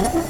[0.00, 0.29] Ha ha ha.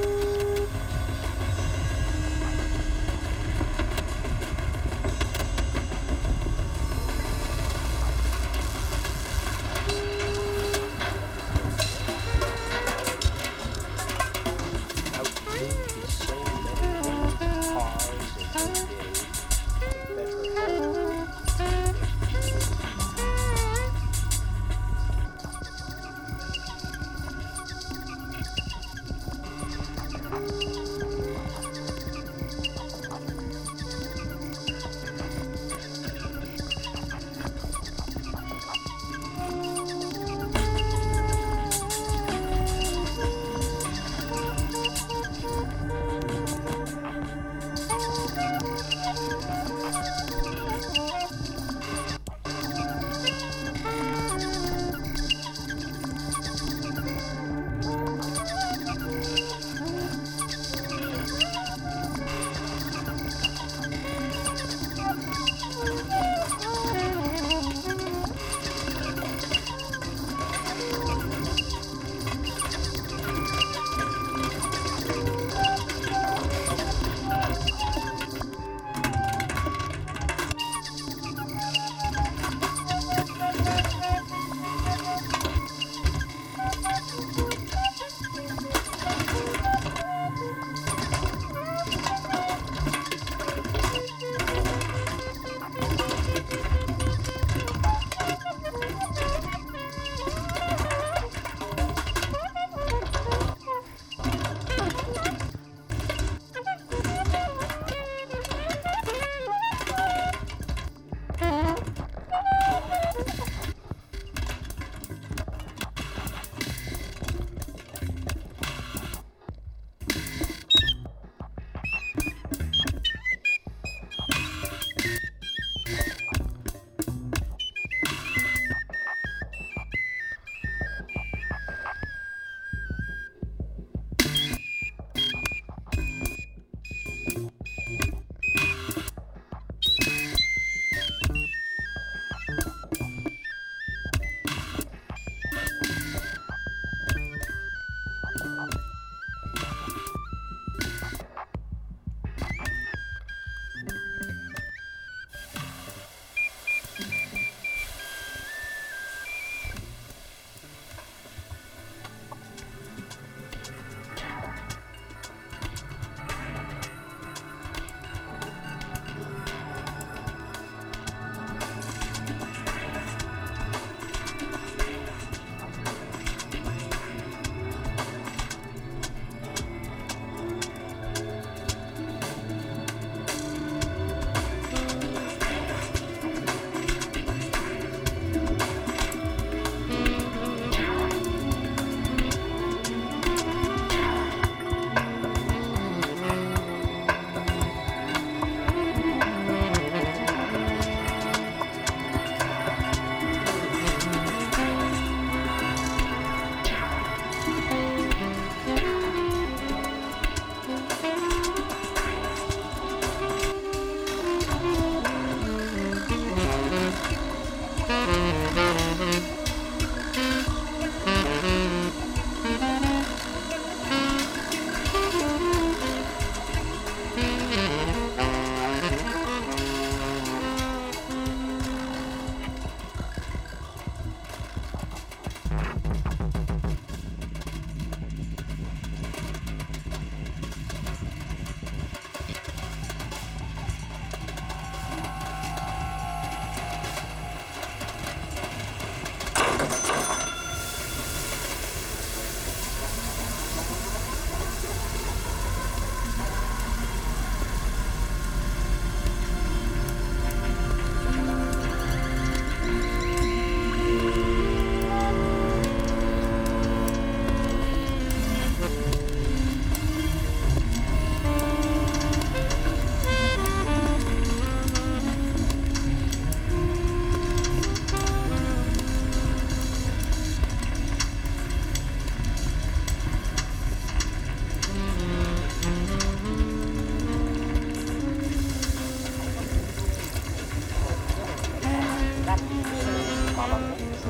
[293.41, 293.57] 好了，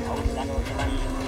[0.06, 1.21] 好，咱们。